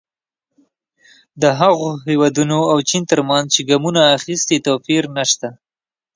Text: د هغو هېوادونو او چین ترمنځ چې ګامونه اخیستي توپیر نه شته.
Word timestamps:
د 1.41 1.43
هغو 1.59 1.89
هېوادونو 2.07 2.57
او 2.71 2.77
چین 2.89 3.03
ترمنځ 3.11 3.45
چې 3.53 3.61
ګامونه 3.69 4.01
اخیستي 4.17 4.57
توپیر 4.67 5.03
نه 5.15 5.23
شته. 5.31 5.49